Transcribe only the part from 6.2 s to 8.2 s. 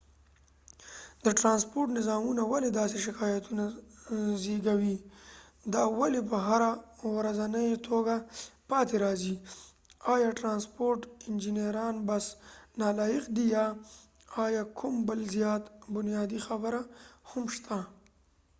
په هره ورځنۍ توګه